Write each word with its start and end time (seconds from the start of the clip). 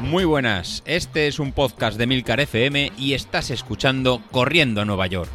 Muy 0.00 0.24
buenas, 0.24 0.82
este 0.86 1.26
es 1.26 1.38
un 1.38 1.52
podcast 1.52 1.98
de 1.98 2.06
Milcar 2.06 2.40
FM 2.40 2.92
y 2.96 3.14
estás 3.14 3.50
escuchando 3.50 4.22
Corriendo 4.30 4.80
a 4.80 4.84
Nueva 4.84 5.06
York. 5.08 5.30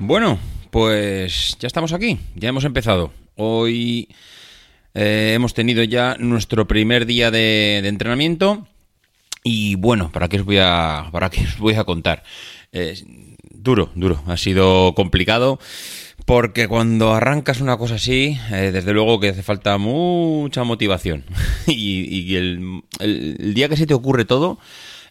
Bueno, 0.00 0.38
pues 0.70 1.56
ya 1.60 1.66
estamos 1.66 1.92
aquí, 1.92 2.18
ya 2.34 2.48
hemos 2.48 2.64
empezado. 2.64 3.12
Hoy 3.36 4.08
eh, 4.94 5.32
hemos 5.34 5.54
tenido 5.54 5.84
ya 5.84 6.16
nuestro 6.18 6.66
primer 6.66 7.06
día 7.06 7.30
de, 7.30 7.78
entrenamiento 7.86 8.66
y 9.44 9.76
bueno, 9.76 10.10
¿para 10.10 10.28
qué 10.28 10.38
os 10.38 10.44
voy 10.44 10.58
a, 10.58 11.08
para 11.12 11.30
qué 11.30 11.42
os 11.42 11.58
voy 11.58 11.74
a 11.74 11.84
contar? 11.84 12.24
Eh, 12.72 12.94
duro, 13.50 13.90
duro, 13.94 14.22
ha 14.26 14.36
sido 14.36 14.94
complicado. 14.94 15.58
Porque 16.26 16.68
cuando 16.68 17.12
arrancas 17.12 17.60
una 17.60 17.76
cosa 17.76 17.96
así, 17.96 18.38
eh, 18.52 18.70
desde 18.72 18.92
luego 18.92 19.18
que 19.18 19.30
hace 19.30 19.42
falta 19.42 19.78
mucha 19.78 20.62
motivación. 20.64 21.24
y, 21.66 22.36
el, 22.36 22.82
día 23.54 23.68
que 23.68 23.76
se 23.76 23.86
te 23.86 23.94
ocurre 23.94 24.24
todo, 24.24 24.58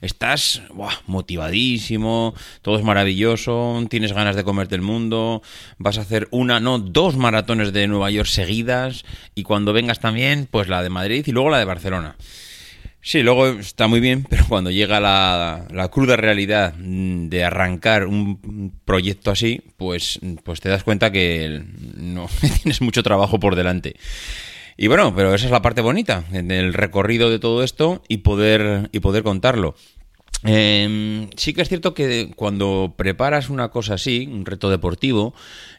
estás 0.02 0.62
motivadísimo, 1.08 2.34
todo 2.62 2.78
es 2.78 2.84
maravilloso, 2.84 3.84
tienes 3.90 4.14
ganas 4.14 4.36
de 4.36 4.44
comerte 4.44 4.76
el 4.76 4.82
mundo, 4.82 5.42
vas 5.78 5.98
a 5.98 6.02
hacer 6.02 6.28
una, 6.32 6.60
no, 6.60 6.80
dos 6.80 7.18
maratones 7.18 7.74
de 7.74 7.88
Nueva 7.88 8.12
York 8.12 8.30
seguidas 8.30 9.04
y 9.36 9.44
cuando 9.44 9.74
vengas 9.74 10.00
también, 10.00 10.48
pues 10.50 10.68
la 10.70 10.84
de 10.84 10.90
Madrid 10.90 11.26
y 11.28 11.32
luego 11.32 11.50
la 11.50 11.60
de 11.60 11.66
Barcelona. 11.66 12.16
Sí, 13.02 13.24
luego 13.24 13.48
está 13.48 13.88
muy 13.88 14.02
bien, 14.02 14.26
pero 14.30 14.46
cuando 14.48 14.72
llega 14.72 15.00
la, 15.00 15.90
cruda 15.92 16.18
realidad 16.18 16.74
de 16.74 17.44
arrancar 17.44 18.06
un 18.08 18.74
proyecto 18.86 19.32
así, 19.32 19.62
pues, 19.78 20.20
pues 20.44 20.60
te 20.60 20.70
das 20.70 20.84
cuenta 20.84 21.12
que 21.12 21.64
no 21.96 22.28
tienes 22.62 22.82
mucho 22.82 23.04
trabajo 23.04 23.40
por 23.40 23.56
delante. 23.56 23.96
Y 24.82 24.88
bueno, 24.88 25.14
pero 25.14 25.36
esa 25.36 25.46
es 25.46 25.52
la 25.52 25.62
parte 25.62 25.82
bonita 25.82 26.24
del 26.32 26.74
recorrido 26.74 27.30
de 27.30 27.40
todo 27.40 27.64
esto 27.64 28.02
y 28.08 28.20
poder, 28.20 28.90
y 28.94 29.02
poder 29.02 29.24
contarlo. 29.24 29.76
Em, 30.44 31.30
sí 31.36 31.54
que 31.54 31.62
es 31.62 31.68
cierto 31.68 31.94
que 31.94 32.32
cuando 32.36 32.94
preparas 32.98 33.50
una 33.50 33.70
cosa 33.70 33.96
así, 33.96 34.28
un 34.32 34.46
reto 34.46 34.70
deportivo, 34.70 35.34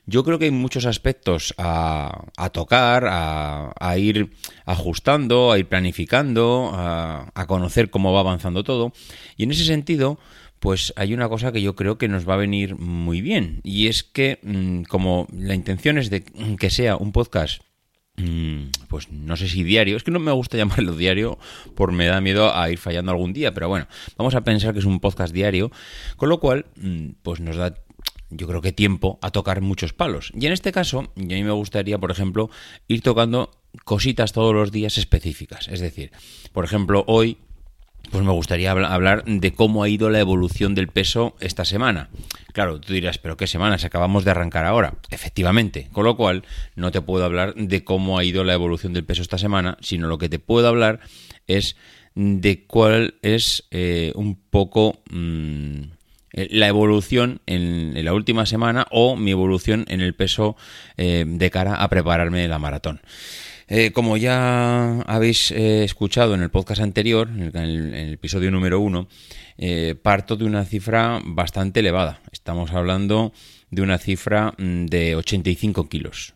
yo 0.06 0.22
creo 0.22 0.39
que 0.39 0.47
hay 0.47 0.50
muchos 0.50 0.84
aspectos 0.86 1.55
a, 1.56 2.27
tocar, 2.52 3.06
a, 3.08 3.98
ir 3.98 4.30
ajustando, 4.67 5.52
a 5.52 5.58
ir 5.58 5.67
planificando, 5.67 6.72
a, 6.75 7.47
conocer 7.47 7.91
cómo 7.91 8.12
va 8.12 8.20
avanzando 8.20 8.62
todo. 8.62 8.92
Y 9.36 9.44
en 9.44 9.52
ese 9.52 9.64
sentido, 9.64 10.19
pues 10.58 10.92
hay 10.97 11.14
una 11.14 11.28
cosa 11.28 11.52
que 11.52 11.62
yo 11.62 11.74
creo 11.74 11.97
que 11.97 12.08
nos 12.08 12.28
va 12.28 12.34
a 12.34 12.39
venir 12.39 12.77
muy 12.77 13.22
bien. 13.22 13.61
Y 13.64 13.86
es 13.89 14.02
que, 14.02 14.41
mm, 14.42 14.83
como 14.83 15.27
la 15.33 15.55
intención 15.55 15.97
es 15.97 16.11
de 16.11 16.22
que 16.22 16.70
sea 16.70 16.97
un 16.97 17.12
podcast 17.12 17.62
pues 18.89 19.11
no 19.11 19.37
sé 19.37 19.49
si 19.49 19.63
diario, 19.63 19.97
es 19.97 20.03
que 20.03 20.11
no 20.11 20.19
me 20.19 20.33
gusta 20.33 20.57
llamarlo 20.59 20.95
diario 20.97 21.39
por 21.75 21.93
me 21.93 22.07
da 22.07 22.21
miedo 22.21 22.55
a 22.55 22.71
ir 22.71 22.79
fallando 22.79 23.13
algún 23.13 23.33
día, 23.33 23.53
pero 23.53 23.69
bueno, 23.69 23.87
vamos 24.17 24.35
a 24.35 24.43
pensar 24.43 24.73
que 24.73 24.81
es 24.81 24.85
un 24.85 25.01
podcast 25.01 25.33
diario, 25.33 25.71
con 26.17 26.29
lo 26.29 26.41
cual 26.41 26.67
mm, 26.77 27.11
pues 27.23 27.41
nos 27.41 27.57
da 27.57 27.75
yo 28.31 28.47
creo 28.47 28.63
que 28.63 28.73
tiempo 28.73 29.19
a 29.23 29.31
tocar 29.31 29.61
muchos 29.61 29.93
palos. 29.93 30.33
Y 30.39 30.47
en 30.47 30.53
este 30.53 30.71
caso, 30.71 31.01
a 31.01 31.21
mí 31.21 31.43
me 31.43 31.51
gustaría, 31.51 31.98
por 31.98 32.13
ejemplo, 32.13 32.48
ir 32.87 33.03
tocando 33.03 33.51
cositas 33.85 34.33
todos 34.33 34.55
los 34.55 34.71
días 34.71 34.98
específicas, 34.98 35.69
es 35.69 35.81
decir, 35.81 36.13
por 36.53 36.65
ejemplo, 36.65 37.05
hoy 37.07 37.39
pues 38.11 38.25
me 38.25 38.33
gustaría 38.33 38.73
hablar 38.73 39.25
de 39.25 39.53
cómo 39.53 39.83
ha 39.83 39.89
ido 39.89 40.11
la 40.11 40.20
evolución 40.20 40.75
del 40.75 40.89
peso 40.89 41.37
esta 41.41 41.65
semana. 41.65 42.09
Claro, 42.53 42.81
tú 42.81 42.92
dirás, 42.92 43.19
pero 43.19 43.37
¿qué 43.37 43.47
semana? 43.47 43.79
Si 43.79 43.87
acabamos 43.87 44.25
de 44.25 44.33
arrancar 44.33 44.65
ahora. 44.65 44.95
Efectivamente. 45.11 45.89
Con 45.92 46.05
lo 46.05 46.17
cual, 46.17 46.45
no 46.75 46.91
te 46.91 47.01
puedo 47.01 47.25
hablar 47.25 47.55
de 47.55 47.84
cómo 47.84 48.19
ha 48.19 48.25
ido 48.25 48.42
la 48.42 48.55
evolución 48.55 48.92
del 48.92 49.05
peso 49.05 49.23
esta 49.23 49.39
semana, 49.39 49.77
sino 49.80 50.08
lo 50.08 50.19
que 50.19 50.29
te 50.29 50.39
puedo 50.39 50.67
hablar 50.67 51.01
es 51.47 51.77
de 52.14 52.64
cuál 52.67 53.14
es 53.23 53.69
eh, 53.70 54.13
un 54.17 54.35
poco 54.35 55.01
mm, 55.11 55.83
la 56.33 56.69
evolución 56.69 57.41
en, 57.47 58.05
la 58.05 58.13
última 58.13 58.47
semana 58.47 58.86
o 58.91 59.17
mi 59.17 59.30
evolución 59.30 59.85
en 59.89 60.01
el 60.01 60.14
peso 60.14 60.57
eh, 60.97 61.24
de 61.27 61.51
cara 61.51 61.77
a 61.77 61.89
prepararme 61.89 62.47
la 62.48 62.58
maratón. 62.58 63.01
Eh, 63.73 63.92
como 63.92 64.17
ya 64.17 65.01
habéis 65.03 65.53
eh, 65.53 65.85
escuchado 65.85 66.35
en 66.35 66.42
el 66.42 66.51
podcast 66.51 66.81
anterior, 66.81 67.29
en 67.29 67.55
el, 67.55 68.13
episodio 68.14 68.51
número 68.51 68.81
uno, 68.81 69.07
eh, 69.58 69.95
parto 69.95 70.36
de 70.36 70.45
una 70.45 70.64
cifra 70.64 71.20
bastante 71.25 71.79
elevada. 71.79 72.20
Estamos 72.33 72.73
hablando 72.73 73.33
de 73.70 73.83
una 73.83 73.98
cifra 73.98 74.55
mm, 74.59 74.86
de 74.86 75.14
85 75.14 75.89
kilos. 75.89 76.35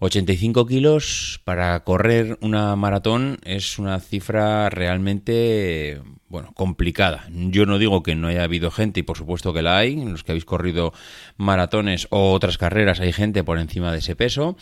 85 0.00 0.66
kilos 0.66 1.40
para 1.44 1.78
correr 1.84 2.38
una 2.40 2.76
maratón 2.76 3.38
es 3.44 3.78
una 3.78 3.98
cifra 4.00 4.68
realmente, 4.68 6.02
bueno, 6.28 6.52
complicada. 6.54 7.26
Yo 7.30 7.66
no 7.66 7.78
digo 7.78 8.02
que 8.02 8.14
no 8.14 8.28
haya 8.28 8.44
habido 8.44 8.70
gente, 8.70 9.00
y 9.00 9.02
por 9.02 9.16
supuesto 9.16 9.54
que 9.54 9.62
la 9.62 9.78
hay, 9.78 9.94
en 9.94 10.12
los 10.12 10.22
que 10.22 10.32
habéis 10.32 10.44
corrido 10.44 10.92
maratones 11.36 12.08
o 12.10 12.32
otras 12.32 12.58
carreras 12.58 13.00
hay 13.00 13.12
gente 13.12 13.42
por 13.44 13.58
encima 13.58 13.92
de 13.92 13.98
ese 13.98 14.16
peso, 14.16 14.56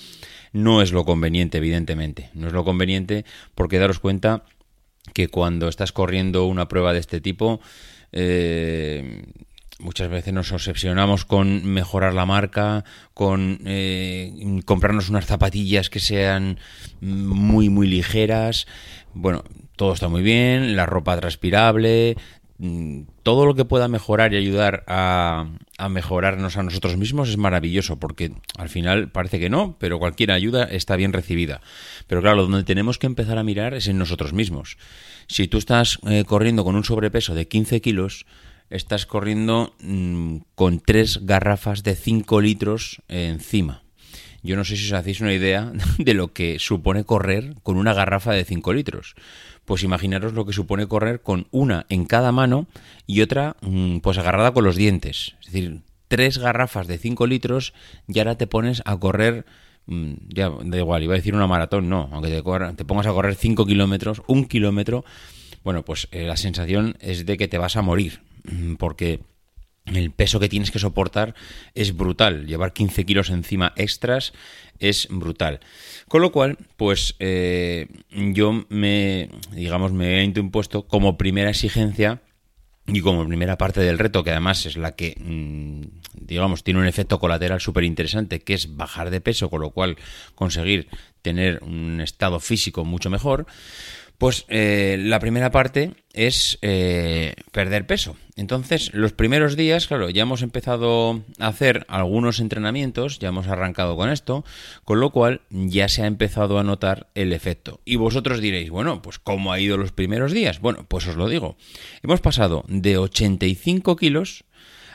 no 0.53 0.83
es 0.83 0.93
lo 0.93 1.05
conveniente, 1.05 1.59
evidentemente. 1.59 2.31
No 2.35 2.47
es 2.47 2.53
lo 2.53 2.65
conveniente 2.65 3.25
porque 3.55 3.79
daros 3.79 3.99
cuenta 3.99 4.45
que 5.13 5.29
cuando 5.29 5.69
estás 5.69 5.93
corriendo 5.93 6.47
una 6.47 6.69
prueba 6.69 6.93
de 6.93 7.01
este 7.01 7.21
tipo, 7.21 7.61
eh, 8.13 9.25
muchas 9.79 10.09
veces 10.09 10.33
nos 10.33 10.53
obsesionamos 10.53 11.25
con 11.25 11.65
mejorar 11.65 12.15
la 12.15 12.27
marca, 12.27 12.85
con 13.13 13.61
eh, 13.65 14.61
comprarnos 14.65 15.09
unas 15.09 15.27
zapatillas 15.27 15.91
que 15.91 16.01
sean 16.01 16.59
muy, 17.01 17.69
muy 17.69 17.87
ligeras. 17.87 18.67
Bueno, 19.15 19.45
todo 19.77 19.93
está 19.93 20.09
muy 20.09 20.23
bien, 20.23 20.77
la 20.77 20.87
ropa 20.87 21.19
transpirable, 21.19 22.17
Mm, 22.59 23.03
todo 23.25 23.47
lo 23.47 23.57
que 23.57 23.65
pueda 23.65 23.89
mejorar 23.89 24.33
y 24.33 24.37
ayudar 24.37 24.85
a, 24.87 25.47
mejorarnos 25.91 26.57
a 26.57 26.63
nosotros 26.63 26.97
mismos 26.97 27.29
es 27.29 27.37
maravilloso, 27.37 27.99
porque 27.99 28.33
al 28.57 28.69
final 28.69 29.11
parece 29.11 29.41
que 29.41 29.51
no, 29.51 29.77
pero 29.79 29.99
cualquier 29.99 30.31
ayuda 30.31 30.65
está 30.65 30.95
bien 30.95 31.13
recibida. 31.13 31.61
Pero 32.07 32.23
claro, 32.23 32.43
donde 32.43 32.63
tenemos 32.63 32.99
que 32.99 33.07
empezar 33.07 33.39
a 33.39 33.43
mirar 33.43 33.75
es 33.75 33.89
en 33.89 33.99
nosotros 33.99 34.33
mismos. 34.33 34.79
Si 35.27 35.49
tú 35.49 35.59
estás 35.59 35.99
eh, 36.09 36.25
corriendo 36.25 36.65
con 36.65 36.77
un 36.77 36.85
sobrepeso 36.85 37.35
de 37.35 37.49
15 37.49 37.81
kilos, 37.81 38.25
estás 38.75 39.07
corriendo 39.07 39.75
mm, 39.81 40.39
con 40.55 40.81
tres 40.81 41.21
garrafas 41.23 41.83
de 41.83 41.95
5 41.95 42.41
litros 42.41 43.03
encima. 43.09 43.83
Yo 44.43 44.57
no 44.57 44.65
sé 44.65 44.77
si 44.77 44.87
os 44.87 44.93
hacéis 44.93 45.21
una 45.21 45.33
idea 45.33 45.73
de 45.99 46.15
lo 46.15 46.33
que 46.33 46.59
supone 46.59 47.05
correr 47.05 47.55
con 47.63 47.77
una 47.77 47.95
garrafa 47.95 48.33
de 48.33 48.45
5 48.45 48.73
litros 48.73 49.15
pues 49.65 49.83
imaginaros 49.83 50.33
lo 50.33 50.45
que 50.45 50.53
supone 50.53 50.87
correr 50.87 51.23
con 51.23 51.47
una 51.51 51.87
en 51.89 52.05
cada 52.05 52.33
mano 52.33 52.67
y 53.07 53.23
otra 53.23 53.57
mm, 53.63 53.99
pues 53.99 54.19
agarrada 54.19 54.53
con 54.53 54.65
los 54.65 54.77
dientes. 54.77 55.37
Es 55.41 55.53
decir, 55.53 55.83
tres 56.09 56.39
garrafas 56.39 56.87
de 56.87 56.99
5 56.99 57.27
litros 57.27 57.73
y 58.07 58.19
ahora 58.19 58.37
te 58.37 58.47
pones 58.47 58.83
a 58.85 58.97
correr, 58.99 59.47
mm, 59.87 60.13
ya 60.29 60.51
da 60.51 60.79
igual, 60.79 61.03
iba 61.03 61.15
a 61.15 61.17
decir 61.17 61.35
una 61.35 61.47
maratón, 61.47 61.89
no, 61.89 62.09
aunque 62.13 62.31
te, 62.31 62.43
te 62.77 62.85
pongas 62.85 63.07
a 63.07 63.13
correr 63.13 63.35
5 63.35 63.67
kilómetros, 63.67 64.23
un 64.27 64.47
kilómetro, 64.47 65.05
bueno, 65.63 65.85
pues 65.85 66.09
eh, 66.11 66.25
la 66.25 66.37
sensación 66.37 66.97
es 67.01 67.25
de 67.25 67.39
que 67.39 67.49
te 67.49 67.59
vas 67.59 67.77
a 67.77 67.83
morir, 67.83 68.21
porque 68.79 69.21
el 69.87 70.11
peso 70.11 70.41
que 70.41 70.49
tienes 70.49 70.71
que 70.71 70.79
soportar 70.79 71.35
es 71.75 71.97
brutal. 71.97 72.47
Llevar 72.47 72.73
15 72.73 73.05
kilos 73.05 73.31
encima 73.31 73.73
extras 73.77 74.33
es 74.79 75.09
brutal. 75.11 75.61
Con 76.09 76.23
lo 76.23 76.33
cual, 76.33 76.59
pues 76.77 77.17
eh, 77.19 77.89
yo 78.11 78.65
me, 78.69 79.29
digamos, 79.53 79.93
me 79.93 80.21
he 80.21 80.25
impuesto 80.25 80.87
como 80.87 81.19
primera 81.19 81.51
exigencia 81.51 82.23
y 82.87 83.01
como 83.01 83.27
primera 83.27 83.57
parte 83.57 83.81
del 83.81 83.99
reto, 83.99 84.25
que 84.25 84.31
además 84.31 84.67
es 84.67 84.77
la 84.77 84.93
que, 84.93 85.17
mm, 85.19 85.83
digamos, 86.15 86.65
tiene 86.65 86.81
un 86.81 86.87
efecto 86.87 87.19
colateral 87.19 87.61
súper 87.61 87.85
interesante, 87.85 88.41
que 88.41 88.55
es 88.55 88.77
bajar 88.77 89.11
de 89.11 89.21
peso, 89.21 89.49
con 89.49 89.63
lo 89.63 89.71
cual 89.71 89.97
conseguir 90.35 90.89
tener 91.23 91.63
un 91.63 92.01
estado 92.03 92.41
físico 92.41 92.85
mucho 92.85 93.09
mejor, 93.09 93.47
pues 94.19 94.45
eh, 94.49 94.97
la 94.99 95.19
primera 95.19 95.51
parte 95.51 95.93
es 96.13 96.59
eh, 96.63 97.35
perder 97.51 97.87
peso. 97.87 98.17
Entonces, 98.37 98.93
los 98.95 99.13
primeros 99.13 99.57
días, 99.57 99.87
claro, 99.87 100.11
ya 100.11 100.23
hemos 100.23 100.43
empezado 100.43 101.23
a 101.39 101.49
hacer 101.49 101.85
algunos 101.89 102.41
entrenamientos, 102.41 103.19
ya 103.19 103.29
hemos 103.29 103.49
arrancado 103.49 103.97
con 103.97 104.11
esto, 104.11 104.45
con 104.85 105.01
lo 105.01 105.11
cual 105.11 105.43
ya 105.51 105.89
se 105.89 106.03
ha 106.03 106.07
empezado 106.07 106.59
a 106.59 106.65
notar 106.65 107.09
el 107.15 107.33
efecto. 107.33 107.81
Y 107.85 107.97
vosotros 107.97 108.41
diréis, 108.41 108.71
bueno, 108.71 109.03
pues 109.03 109.19
¿cómo 109.19 109.53
ha 109.53 109.61
ido 109.61 109.77
los 109.77 109.93
primeros 109.93 110.33
días? 110.33 110.61
Bueno, 110.61 110.87
pues 110.89 111.07
os 111.07 111.17
lo 111.17 111.29
digo. 111.29 111.57
Hemos 112.03 112.21
pasado 112.21 112.65
de 112.69 112.99
85 112.99 113.97
kilos 113.97 114.45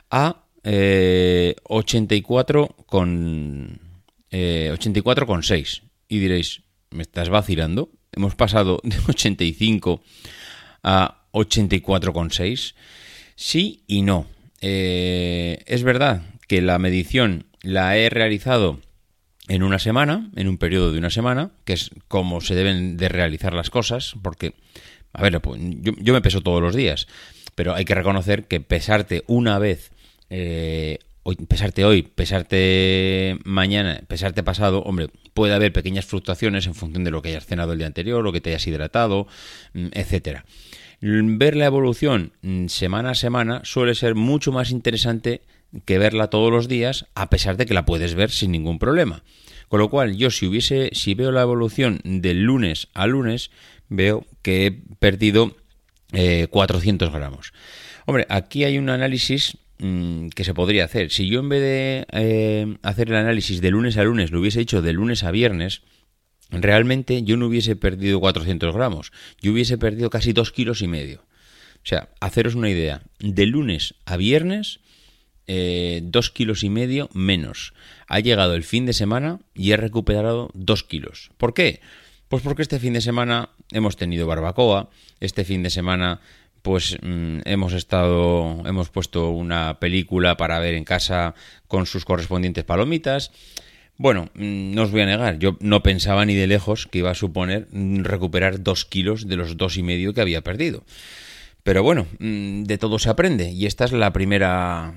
a 0.09 0.43
84 0.63 2.63
eh, 2.63 2.83
con... 2.85 3.89
84,6. 4.31 5.81
Y 6.07 6.19
diréis, 6.19 6.61
¿me 6.91 7.01
estás 7.01 7.29
vacilando? 7.29 7.89
Hemos 8.11 8.35
pasado 8.35 8.79
de 8.83 8.97
85 9.07 10.01
a 10.83 11.23
84,6. 11.33 12.73
Sí 13.35 13.83
y 13.87 14.01
no. 14.01 14.25
Eh, 14.61 15.63
es 15.65 15.83
verdad 15.83 16.23
que 16.47 16.61
la 16.61 16.79
medición 16.79 17.45
la 17.61 17.97
he 17.97 18.09
realizado 18.09 18.79
en 19.47 19.63
una 19.63 19.79
semana, 19.79 20.29
en 20.35 20.47
un 20.47 20.57
periodo 20.57 20.91
de 20.91 20.99
una 20.99 21.09
semana, 21.09 21.51
que 21.65 21.73
es 21.73 21.91
como 22.07 22.39
se 22.39 22.55
deben 22.55 22.97
de 22.97 23.09
realizar 23.09 23.53
las 23.53 23.69
cosas, 23.69 24.13
porque, 24.21 24.53
a 25.11 25.23
ver, 25.23 25.41
pues, 25.41 25.59
yo, 25.61 26.13
me 26.13 26.21
peso 26.21 26.41
todos 26.41 26.61
los 26.61 26.75
días, 26.75 27.07
pero 27.55 27.73
hay 27.73 27.83
que 27.83 27.95
reconocer 27.95 28.45
que 28.45 28.61
pesarte 28.61 29.23
una 29.27 29.57
vez, 29.57 29.91
eh, 30.29 30.99
pesarte 31.47 31.85
hoy, 31.85 32.03
pesarte 32.03 33.37
mañana, 33.43 34.01
pesarte 34.07 34.43
pasado, 34.43 34.81
hombre, 34.83 35.09
puede 35.33 35.53
haber 35.53 35.73
pequeñas 35.73 36.05
fluctuaciones 36.05 36.65
en 36.67 36.75
función 36.75 37.03
de 37.03 37.11
lo 37.11 37.21
que 37.21 37.29
hayas 37.29 37.45
cenado 37.45 37.73
el 37.73 37.77
día 37.77 37.87
anterior, 37.87 38.23
lo 38.23 38.31
que 38.31 38.41
te 38.41 38.49
hayas 38.49 38.65
hidratado, 38.67 39.27
mm, 39.73 39.87
etcétera. 39.93 40.45
Ver 41.01 41.55
la 41.55 41.65
evolución 41.65 42.33
mm, 42.41 42.67
semana 42.67 43.11
a 43.11 43.15
semana 43.15 43.61
suele 43.63 43.95
ser 43.95 44.15
mucho 44.15 44.51
más 44.51 44.71
interesante 44.71 45.41
que 45.85 45.99
verla 45.99 46.29
todos 46.29 46.51
los 46.51 46.67
días, 46.67 47.05
a 47.15 47.29
pesar 47.29 47.57
de 47.57 47.65
que 47.65 47.73
la 47.73 47.85
puedes 47.85 48.15
ver 48.15 48.31
sin 48.31 48.51
ningún 48.51 48.79
problema. 48.79 49.23
Con 49.67 49.79
lo 49.79 49.89
cual, 49.89 50.17
yo 50.17 50.31
si 50.31 50.47
hubiese, 50.47 50.89
si 50.93 51.13
veo 51.13 51.31
la 51.31 51.43
evolución 51.43 52.01
del 52.03 52.41
lunes 52.41 52.87
a 52.95 53.05
lunes, 53.05 53.51
veo 53.87 54.25
que 54.41 54.65
he 54.65 54.71
perdido 54.71 55.55
400 56.49 57.07
eh, 57.07 57.11
gramos. 57.11 57.53
Hombre, 58.07 58.25
aquí 58.29 58.63
hay 58.63 58.79
un 58.79 58.89
análisis 58.89 59.57
que 59.79 60.43
se 60.43 60.53
podría 60.53 60.85
hacer. 60.85 61.09
Si 61.11 61.27
yo 61.27 61.39
en 61.39 61.49
vez 61.49 61.61
de 61.61 62.05
eh, 62.11 62.77
hacer 62.83 63.09
el 63.09 63.15
análisis 63.15 63.61
de 63.61 63.71
lunes 63.71 63.97
a 63.97 64.03
lunes 64.03 64.31
lo 64.31 64.41
hubiese 64.41 64.59
hecho 64.59 64.81
de 64.81 64.93
lunes 64.93 65.23
a 65.23 65.31
viernes, 65.31 65.83
realmente 66.49 67.23
yo 67.23 67.37
no 67.37 67.47
hubiese 67.47 67.75
perdido 67.75 68.19
400 68.19 68.75
gramos, 68.75 69.11
yo 69.41 69.53
hubiese 69.53 69.77
perdido 69.77 70.09
casi 70.09 70.33
2 70.33 70.51
kilos 70.51 70.81
y 70.81 70.87
medio. 70.87 71.23
O 71.75 71.87
sea, 71.89 72.09
haceros 72.19 72.55
una 72.55 72.69
idea, 72.69 73.03
de 73.19 73.45
lunes 73.45 73.95
a 74.05 74.17
viernes 74.17 74.81
eh, 75.51 76.01
dos 76.03 76.29
kilos 76.29 76.63
y 76.63 76.69
medio 76.69 77.09
menos. 77.11 77.73
Ha 78.07 78.19
llegado 78.19 78.53
el 78.53 78.63
fin 78.63 78.85
de 78.85 78.93
semana 78.93 79.39
y 79.55 79.71
he 79.71 79.77
recuperado 79.77 80.51
dos 80.53 80.83
kilos. 80.83 81.31
¿Por 81.37 81.55
qué? 81.55 81.81
Pues 82.27 82.43
porque 82.43 82.61
este 82.61 82.77
fin 82.79 82.93
de 82.93 83.01
semana 83.01 83.49
hemos 83.71 83.97
tenido 83.97 84.27
barbacoa, 84.27 84.91
este 85.19 85.45
fin 85.45 85.63
de 85.63 85.71
semana 85.71 86.21
pues 86.61 86.97
mm, 87.01 87.39
hemos 87.45 87.73
estado, 87.73 88.63
hemos 88.65 88.89
puesto 88.89 89.29
una 89.29 89.79
película 89.79 90.37
para 90.37 90.59
ver 90.59 90.75
en 90.75 90.83
casa 90.83 91.35
con 91.67 91.85
sus 91.85 92.05
correspondientes 92.05 92.63
palomitas. 92.63 93.31
Bueno, 93.97 94.29
mm, 94.35 94.73
no 94.73 94.83
os 94.83 94.91
voy 94.91 95.01
a 95.01 95.05
negar, 95.05 95.39
yo 95.39 95.57
no 95.59 95.83
pensaba 95.83 96.25
ni 96.25 96.35
de 96.35 96.47
lejos 96.47 96.87
que 96.87 96.99
iba 96.99 97.11
a 97.11 97.15
suponer 97.15 97.67
mm, 97.71 98.03
recuperar 98.03 98.63
dos 98.63 98.85
kilos 98.85 99.27
de 99.27 99.35
los 99.35 99.57
dos 99.57 99.77
y 99.77 99.83
medio 99.83 100.13
que 100.13 100.21
había 100.21 100.41
perdido. 100.41 100.83
Pero 101.63 101.83
bueno, 101.83 102.07
de 102.19 102.77
todo 102.77 102.99
se 102.99 103.09
aprende 103.09 103.51
y 103.51 103.65
esta 103.65 103.83
es 103.83 103.91
la 103.91 104.13
primera 104.13 104.95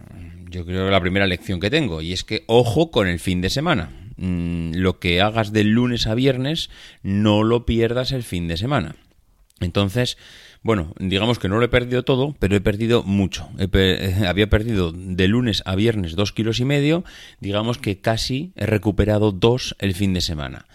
yo 0.52 0.64
creo 0.64 0.90
la 0.90 1.00
primera 1.00 1.26
lección 1.26 1.58
que 1.58 1.70
tengo, 1.70 2.02
y 2.02 2.12
es 2.12 2.22
que 2.22 2.44
ojo 2.46 2.90
con 2.90 3.08
el 3.08 3.18
fin 3.18 3.40
de 3.40 3.50
semana. 3.50 3.90
Lo 4.18 5.00
que 5.00 5.20
hagas 5.20 5.52
del 5.52 5.70
lunes 5.70 6.06
a 6.06 6.14
viernes, 6.14 6.70
no 7.02 7.42
lo 7.42 7.66
pierdas 7.66 8.12
el 8.12 8.22
fin 8.22 8.46
de 8.46 8.56
semana. 8.56 8.94
Entonces, 9.58 10.18
bueno, 10.62 10.94
digamos 10.98 11.38
que 11.38 11.48
no 11.48 11.58
lo 11.58 11.64
he 11.64 11.68
perdido 11.68 12.04
todo, 12.04 12.34
pero 12.38 12.56
he 12.56 12.60
perdido 12.60 13.02
mucho. 13.02 13.48
había 14.26 14.48
perdido 14.48 14.92
de 14.92 15.28
lunes 15.28 15.62
a 15.66 15.74
viernes 15.74 16.14
dos 16.14 16.32
kilos 16.32 16.60
y 16.60 16.64
medio, 16.64 17.04
digamos 17.40 17.78
que 17.78 18.00
casi 18.00 18.52
he 18.56 18.66
recuperado 18.66 19.32
dos 19.32 19.74
el 19.78 19.94
fin 19.94 20.14
de 20.14 20.20
semana. 20.20 20.66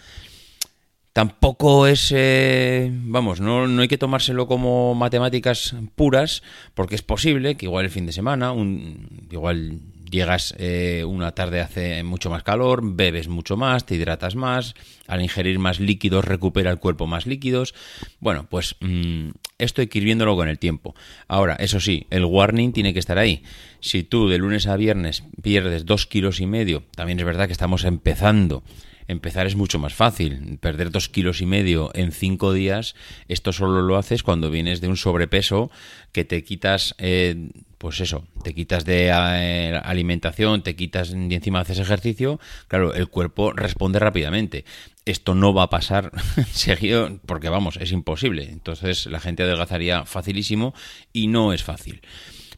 Tampoco 1.18 1.88
es, 1.88 2.12
eh, 2.14 2.92
vamos, 2.92 3.40
no, 3.40 3.66
no, 3.66 3.82
hay 3.82 3.88
que 3.88 3.98
tomárselo 3.98 4.46
como 4.46 4.94
matemáticas 4.94 5.74
puras, 5.96 6.44
porque 6.74 6.94
es 6.94 7.02
posible 7.02 7.56
que 7.56 7.66
igual 7.66 7.86
el 7.86 7.90
fin 7.90 8.06
de 8.06 8.12
semana, 8.12 8.52
un, 8.52 9.26
igual 9.30 9.80
llegas 10.10 10.54
eh, 10.58 11.04
una 11.06 11.32
tarde 11.32 11.60
hace 11.60 12.02
mucho 12.02 12.30
más 12.30 12.42
calor, 12.42 12.80
bebes 12.82 13.28
mucho 13.28 13.56
más, 13.56 13.86
te 13.86 13.94
hidratas 13.94 14.34
más, 14.36 14.74
al 15.06 15.22
ingerir 15.22 15.58
más 15.58 15.80
líquidos 15.80 16.24
recupera 16.24 16.70
el 16.70 16.78
cuerpo 16.78 17.06
más 17.06 17.26
líquidos. 17.26 17.74
Bueno, 18.20 18.46
pues 18.48 18.76
mm, 18.80 19.30
esto 19.58 19.80
hay 19.80 19.88
que 19.88 19.98
ir 19.98 20.04
viéndolo 20.04 20.36
con 20.36 20.48
el 20.48 20.58
tiempo. 20.58 20.94
Ahora, 21.26 21.54
eso 21.54 21.80
sí, 21.80 22.06
el 22.10 22.24
warning 22.24 22.72
tiene 22.72 22.92
que 22.92 23.00
estar 23.00 23.18
ahí. 23.18 23.42
Si 23.80 24.02
tú 24.02 24.28
de 24.28 24.38
lunes 24.38 24.66
a 24.66 24.76
viernes 24.76 25.24
pierdes 25.42 25.86
dos 25.86 26.06
kilos 26.06 26.40
y 26.40 26.46
medio, 26.46 26.84
también 26.94 27.18
es 27.18 27.24
verdad 27.24 27.46
que 27.46 27.52
estamos 27.52 27.84
empezando 27.84 28.62
empezar 29.08 29.46
es 29.46 29.56
mucho 29.56 29.78
más 29.78 29.94
fácil. 29.94 30.58
Perder 30.60 30.90
dos 30.90 31.08
kilos 31.08 31.40
y 31.40 31.46
medio 31.46 31.90
en 31.94 32.12
cinco 32.12 32.52
días, 32.52 32.94
esto 33.26 33.52
solo 33.52 33.82
lo 33.82 33.96
haces 33.96 34.22
cuando 34.22 34.50
vienes 34.50 34.80
de 34.80 34.88
un 34.88 34.96
sobrepeso 34.96 35.70
que 36.12 36.24
te 36.24 36.44
quitas, 36.44 36.94
eh, 36.98 37.50
pues 37.78 38.00
eso, 38.00 38.26
te 38.42 38.54
quitas 38.54 38.84
de 38.84 39.08
eh, 39.08 39.80
alimentación, 39.82 40.62
te 40.62 40.76
quitas 40.76 41.10
y 41.10 41.34
encima 41.34 41.60
haces 41.60 41.78
ejercicio. 41.78 42.40
Claro, 42.66 42.92
el 42.92 43.08
cuerpo 43.08 43.52
responde 43.52 43.98
rápidamente. 43.98 44.64
Esto 45.04 45.34
no 45.34 45.54
va 45.54 45.64
a 45.64 45.70
pasar 45.70 46.12
seguido 46.52 47.20
porque 47.24 47.48
vamos, 47.48 47.78
es 47.80 47.92
imposible. 47.92 48.50
Entonces 48.50 49.06
la 49.06 49.20
gente 49.20 49.44
adelgazaría 49.44 50.04
facilísimo 50.04 50.74
y 51.12 51.28
no 51.28 51.52
es 51.52 51.62
fácil. 51.62 52.02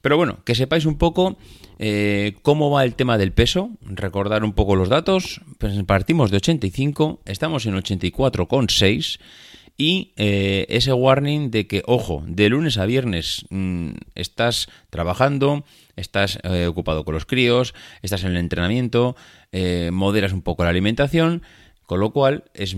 Pero 0.01 0.17
bueno, 0.17 0.43
que 0.45 0.55
sepáis 0.55 0.87
un 0.87 0.97
poco 0.97 1.37
eh, 1.83 2.37
¿Cómo 2.43 2.71
va 2.71 2.85
el 2.85 2.95
tema 2.95 3.17
del 3.17 3.33
peso? 3.33 3.71
Recordar 3.81 4.45
un 4.45 4.53
poco 4.53 4.77
los 4.77 4.91
datos. 4.91 5.41
Pues 5.57 5.83
partimos 5.85 6.31
de 6.31 6.37
85, 6.37 7.23
estamos 7.25 7.65
en 7.65 7.75
84,6 7.75 9.19
y 9.81 10.12
eh, 10.17 10.67
ese 10.69 10.93
warning 10.93 11.50
de 11.50 11.67
que, 11.67 11.82
ojo, 11.87 12.23
de 12.27 12.50
lunes 12.50 12.77
a 12.77 12.85
viernes 12.85 13.47
mm, 13.49 13.93
estás 14.15 14.69
trabajando, 14.91 15.65
estás 15.97 16.38
eh, 16.43 16.67
ocupado 16.67 17.06
con 17.06 17.15
los 17.15 17.25
críos, 17.25 17.73
estás 18.03 18.25
en 18.25 18.32
el 18.32 18.37
entrenamiento, 18.37 19.17
moderas 19.91 20.35
un 20.35 20.43
poco 20.43 20.65
la 20.65 20.71
alimentación, 20.71 21.43
con 21.91 21.99
lo 21.99 22.11
cual 22.11 22.45
es 22.55 22.77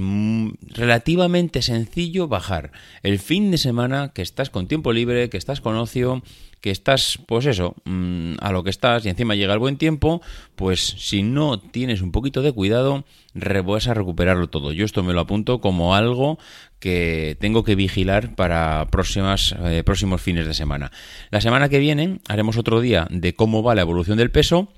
relativamente 0.75 1.61
sencillo 1.61 2.29
bajar. 2.29 2.73
El 3.03 3.19
fin 3.19 3.51
de 3.51 3.59
semana 3.59 4.13
que 4.15 4.23
estás 4.23 4.49
con 4.49 4.69
tiempo 4.69 4.91
libre, 4.91 5.29
que 5.29 5.37
estás 5.37 5.61
con 5.61 5.77
ocio, 5.77 6.23
que 6.63 6.71
estás, 6.71 7.19
pues 7.27 7.45
eso, 7.45 7.75
mm, 7.85 8.37
a 8.41 8.53
lo 8.53 8.65
que 8.65 8.71
estás 8.71 9.05
y 9.05 9.11
encima 9.11 9.35
llega 9.35 9.53
el 9.53 9.59
buen 9.59 9.77
tiempo, 9.77 10.23
pues 10.57 10.81
si 10.97 11.23
no 11.23 11.61
tienes 11.61 12.01
un 12.01 12.11
poquito 12.11 12.41
de 12.41 12.53
cuidado, 12.53 13.05
vas 13.35 13.87
a 13.87 13.93
recuperarlo 13.93 14.49
todo. 14.49 14.73
Yo 14.73 14.87
esto 14.87 15.03
me 15.03 15.13
lo 15.13 15.21
apunto 15.21 15.61
como 15.61 15.95
algo 15.95 16.39
que 16.79 17.37
tengo 17.39 17.65
que 17.65 17.75
vigilar 17.75 18.35
para 18.35 18.89
próximas, 18.91 19.55
eh, 19.65 19.83
próximos 19.85 20.23
fines 20.23 20.47
de 20.47 20.55
semana. 20.55 20.91
La 21.31 21.43
semana 21.43 21.69
que 21.69 21.81
viene 21.81 22.21
haremos 22.29 22.57
otro 22.57 22.81
día 22.81 23.07
de 23.11 23.35
cómo 23.35 23.63
va 23.63 23.75
la 23.75 23.83
evolución 23.83 24.17
del 24.17 24.31
peso 24.31 24.73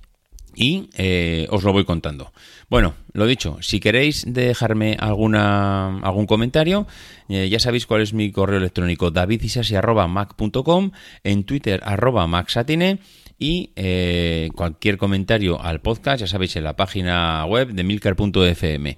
y 0.56 0.88
eh, 0.96 1.46
os 1.50 1.64
lo 1.64 1.72
voy 1.72 1.84
contando. 1.84 2.32
Bueno, 2.68 2.94
lo 3.12 3.26
dicho, 3.26 3.58
si 3.60 3.80
queréis 3.80 4.24
dejarme 4.26 4.96
alguna, 4.98 5.98
algún 6.00 6.26
comentario, 6.26 6.86
eh, 7.28 7.48
ya 7.48 7.58
sabéis 7.58 7.86
cuál 7.86 8.02
es 8.02 8.12
mi 8.12 8.32
correo 8.32 8.58
electrónico, 8.58 9.10
davidisasi.mac.com, 9.10 10.90
en 11.22 11.44
Twitter 11.44 11.80
arroba 11.84 12.26
maxatine 12.26 12.98
y 13.38 13.72
eh, 13.76 14.50
cualquier 14.54 14.96
comentario 14.96 15.60
al 15.60 15.80
podcast, 15.80 16.20
ya 16.20 16.26
sabéis, 16.26 16.56
en 16.56 16.64
la 16.64 16.76
página 16.76 17.44
web 17.46 17.72
de 17.72 17.84
milcar.fm. 17.84 18.96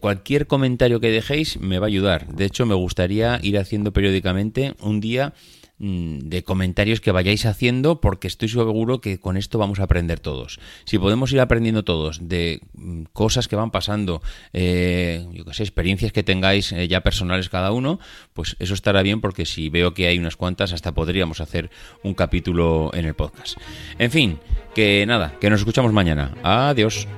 cualquier 0.00 0.46
comentario 0.46 1.00
que 1.00 1.10
dejéis 1.10 1.60
me 1.60 1.78
va 1.78 1.86
a 1.86 1.88
ayudar. 1.88 2.28
De 2.28 2.44
hecho, 2.44 2.66
me 2.66 2.74
gustaría 2.74 3.38
ir 3.42 3.58
haciendo 3.58 3.92
periódicamente 3.92 4.74
un 4.80 5.00
día 5.00 5.34
de 5.80 6.44
comentarios 6.44 7.00
que 7.00 7.10
vayáis 7.10 7.46
haciendo 7.46 8.02
porque 8.02 8.28
estoy 8.28 8.48
seguro 8.48 9.00
que 9.00 9.18
con 9.18 9.38
esto 9.38 9.58
vamos 9.58 9.80
a 9.80 9.84
aprender 9.84 10.20
todos. 10.20 10.60
Si 10.84 10.98
podemos 10.98 11.32
ir 11.32 11.40
aprendiendo 11.40 11.84
todos 11.84 12.28
de 12.28 12.60
mm, 12.74 13.04
cosas 13.12 13.48
que 13.48 13.56
van 13.56 13.70
pasando, 13.70 14.22
eh, 14.52 15.26
yo 15.32 15.50
sé, 15.54 15.62
experiencias 15.62 16.12
que 16.12 16.22
tengáis 16.22 16.72
eh, 16.72 16.86
ya 16.86 17.00
personales 17.00 17.48
cada 17.48 17.72
uno, 17.72 17.98
pues 18.34 18.56
eso 18.58 18.74
estará 18.74 19.02
bien 19.02 19.22
porque 19.22 19.46
si 19.46 19.70
veo 19.70 19.94
que 19.94 20.06
hay 20.06 20.18
unas 20.18 20.36
cuantas 20.36 20.74
hasta 20.74 20.92
podríamos 20.92 21.40
hacer 21.40 21.70
un 22.02 22.12
capítulo 22.12 22.90
en 22.92 23.06
el 23.06 23.14
podcast. 23.14 23.56
En 23.98 24.10
fin, 24.10 24.38
que 24.74 25.06
nada, 25.06 25.34
que 25.40 25.48
nos 25.48 25.60
escuchamos 25.60 25.92
mañana. 25.92 26.34
Adiós. 26.42 27.08